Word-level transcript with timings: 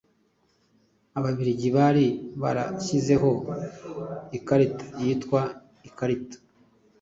Ababiligi 1.17 1.67
bari 1.77 2.05
barashyizeho 2.41 3.29
ikarita 4.37 4.85
yitwa 5.03 5.41
ikarita 5.89 6.37